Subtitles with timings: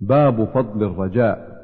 [0.00, 1.54] باب فضل الرجاء.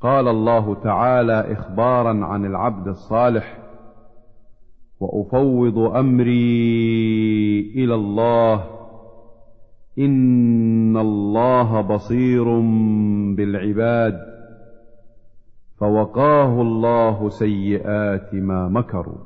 [0.00, 3.58] قال الله تعالى اخبارا عن العبد الصالح
[5.00, 8.64] وأفوض أمري إلى الله
[9.98, 12.44] إن الله بصير
[13.36, 14.18] بالعباد
[15.78, 19.18] فوقاه الله سيئات ما مكروا.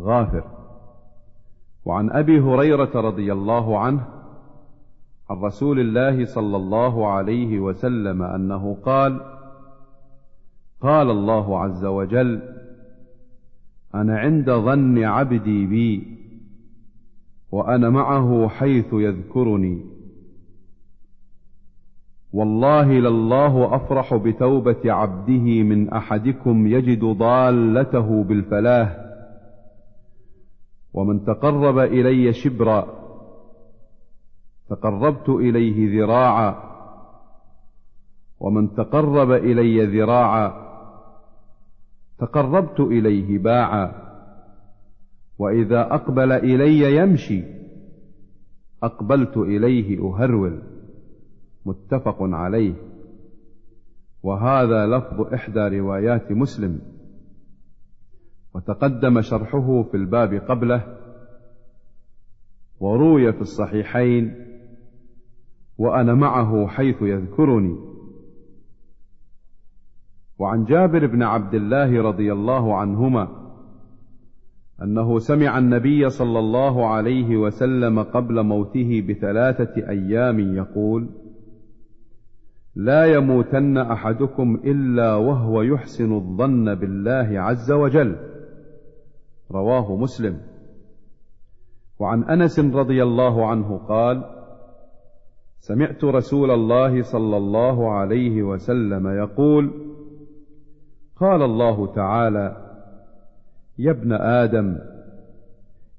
[0.00, 0.44] غافر.
[1.84, 4.21] وعن أبي هريرة رضي الله عنه
[5.42, 9.20] عن رسول الله صلى الله عليه وسلم أنه قال
[10.80, 12.42] قال الله عز وجل
[13.94, 16.18] أنا عند ظن عبدي بي
[17.52, 19.84] وأنا معه حيث يذكرني.
[22.32, 28.96] والله لله أفرح بتوبة عبده من أحدكم يجد ضالته بالفلاه
[30.94, 33.01] ومن تقرب إلي شبرا
[34.68, 36.72] تقربت إليه ذراعا
[38.40, 40.72] ومن تقرب إلي ذراعا
[42.18, 43.92] تقربت إليه باعا
[45.38, 47.44] وإذا أقبل إلي يمشي
[48.82, 50.62] أقبلت إليه أهرول
[51.64, 52.74] متفق عليه.
[54.22, 56.80] وهذا لفظ إحدى روايات مسلم.
[58.54, 60.96] وتقدم شرحه في الباب قبله
[62.80, 64.41] وروي في الصحيحين
[65.78, 67.76] وأنا معه حيث يذكرني.
[70.38, 73.28] وعن جابر بن عبد الله رضي الله عنهما
[74.82, 81.08] أنه سمع النبي صلى الله عليه وسلم قبل موته بثلاثة أيام يقول
[82.74, 88.16] لا يموتن أحدكم إلا وهو يحسن الظن بالله عز وجل
[89.50, 90.40] رواه مسلم.
[91.98, 94.41] وعن أنس رضي الله عنه قال
[95.62, 99.70] سمعت رسول الله صلى الله عليه وسلم يقول
[101.16, 102.56] قال الله تعالى
[103.78, 104.78] يا ابن آدم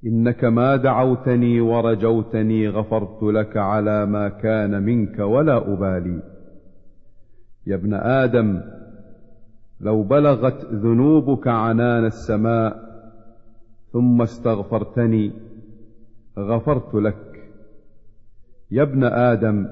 [0.06, 6.19] إنك ما دعوتني ورجوتني غفرت لك على ما كان منك ولا أبالي.
[7.68, 8.62] يا ابن آدم
[9.81, 12.79] لو بلغت ذنوبك عنان السماء
[13.91, 15.31] ثم استغفرتني
[16.38, 17.32] غفرت لك
[18.73, 19.67] يا ابن آدم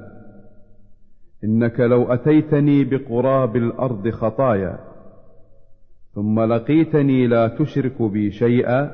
[1.43, 4.79] إنك لو أتيتني بقراب الأرض خطايا
[6.13, 8.91] ثم لقيتني لا تشرك بي شيئا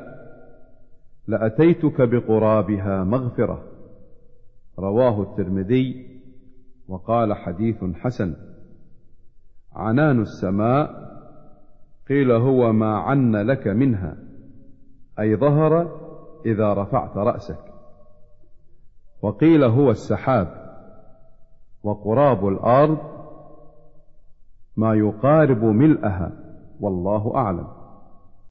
[1.28, 3.64] لأتيتك بقرابها مغفرة.
[4.80, 6.08] رواه الترمذي
[6.88, 8.36] وقال حديث حسن.
[9.74, 10.90] عنان السماء
[12.10, 14.18] قيل هو ما عن لك منها
[15.20, 16.00] أي ظهر
[16.46, 17.77] إذا رفعت رأسك.
[19.22, 20.68] وقيل هو السحاب.
[21.84, 22.98] وقراب الأرض
[24.78, 26.32] ما يقارب ملئها
[26.80, 27.68] والله أعلم.